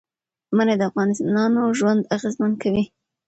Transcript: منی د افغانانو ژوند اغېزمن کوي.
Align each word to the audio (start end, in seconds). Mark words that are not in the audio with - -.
منی 0.55 0.75
د 0.77 0.81
افغانانو 0.89 1.63
ژوند 1.77 2.01
اغېزمن 2.15 2.51
کوي. 2.61 2.83